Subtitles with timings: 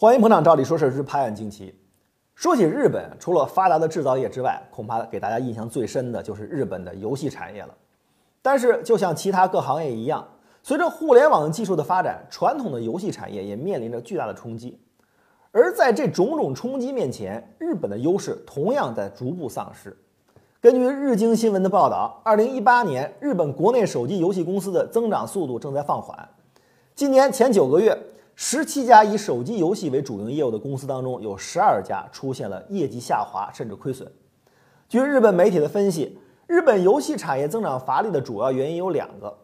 [0.00, 1.74] 欢迎捧场，照理说事之拍案惊奇。
[2.36, 7.74] 说起日本，除了发达的制造业之外，恐怕给大家印象最深的就是日本的游戏产业了。
[8.40, 10.24] 但是，就像其他各行业一样，
[10.62, 14.80] 随着互联网技术的发展，传统的游戏产业也面临着巨大的冲击。
[15.50, 19.96] 而在这种种冲击面前，日本的优势同样在逐步丧失。
[20.60, 26.16] 根据日经新闻的报道，二零一八年日本国内手机游戏公司的增长速度正在放缓。
[26.94, 27.98] 今年前九个月。
[28.40, 34.08] 十七家以手机游戏为主营业务的公司当中，有十二家出现了业绩下滑甚至亏损。
[34.88, 39.36] 据日本媒体的分析，日本游戏产业增长乏力的主要原因有两个：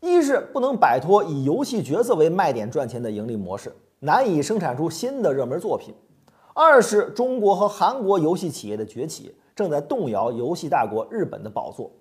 [0.00, 5.92] 一是不能摆脱以游戏角色为卖点赚钱的盈利模式，难以生产出新的热门作品；
[6.54, 11.92] 二是中国和韩国游戏企业的崛起正在动摇游戏大国日本的宝座。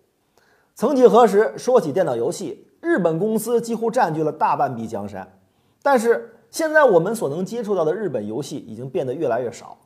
[0.76, 5.38] 曾几何时，说起电脑游戏，日本公司几乎占据了大半壁江山，
[5.84, 6.36] 但是。
[6.58, 9.78] 现在我们所能接触到的日本游戏已经变得越来越少，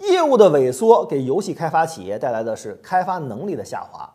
[0.00, 4.06] 业务的萎缩给游戏开发企业带来的是开发能力的下滑。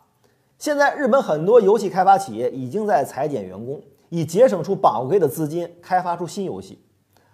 [0.56, 6.78] 现在日本很多游戏开发企业已经在裁减员工，以节省出宝贵的资金，开发出新游戏。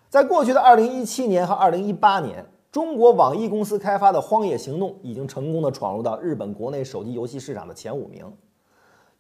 [0.09, 8.25] 在过去的2017年和2018年，中国网易公司开发的《荒野行动》已经成功的闯入到日本国内手机游戏市场的前五名。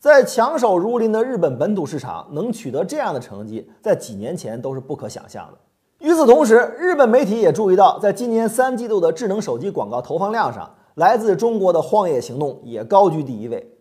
[0.00, 5.58] 在强手如林的日本本土市场，能取得这样的成绩，在几年前都是不可想象的。
[5.98, 13.76] 与此同时，日本媒体也注意到，在今年三季度的智能手机广告投放量上，来自中国的《荒野行动》也高居第一位。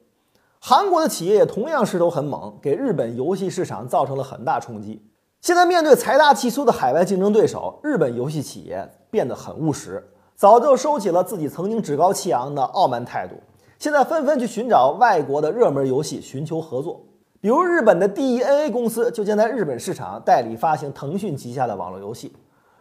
[0.59, 5.01] 韩国的企业也同样势头很猛，给日本游戏市场造成了很大冲击。
[5.39, 13.35] 现在面对财大气粗的海外竞争对手，日本游戏企业变得很务实，早就收起了自己曾经趾高气扬的傲慢态度。
[13.79, 17.01] 现在纷纷去寻找外国的热门游戏，寻求合作。
[17.39, 22.35] 比如日本的 DENA 公司就将在日本市场代理发行腾讯旗下的网络游戏，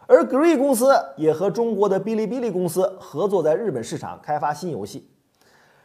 [0.07, 5.09] 而 Gree 公司也和中国的哔哩哔哩公司合作，在日本市场开发新游戏。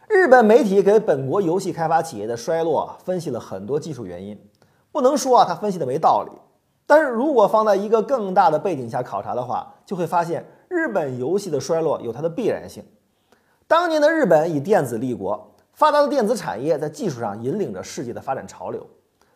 [0.09, 4.37] 日本媒体给本国游戏开发企业的衰落分析了很多技术原因，
[4.91, 6.37] 不能说啊他分析的没道理，
[6.85, 12.83] 但是如果放在一个更大的背景下考察的话，就会发现日本游戏的衰落有它的必然性。
[13.67, 18.85] 当年的日本以电子立国，发达的电子产业在技术上引领着世界的发展潮流。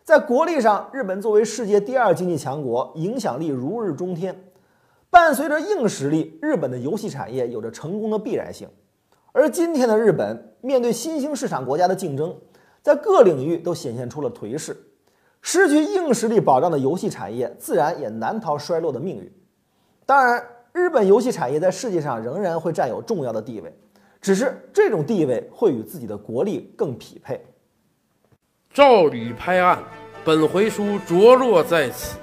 [0.04, 4.44] 在国力上，日本作为世界第二经济强国，影响力如日中天。
[5.10, 8.68] 伴随着硬实力，日本的游戏产业有着成功的必然性。
[9.32, 12.36] 而今天的日本，面对新兴市场国家的竞争，
[12.82, 14.76] 在各领域都显现出了颓势。
[15.42, 19.32] 失去硬实力保障的游戏产业，自然也难逃衰落的命运。
[20.06, 23.76] 当然，日本游戏产业在世界上仍然会占有重要的地位。
[24.20, 27.40] 只是这种地位会与自己的国力更匹配。
[28.72, 29.82] 照理拍案，
[30.24, 32.18] 本回书着落在此。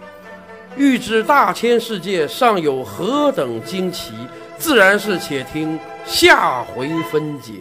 [0.76, 4.14] 欲知大千世界尚有何等惊奇，
[4.58, 7.54] 自然是且听下回分解。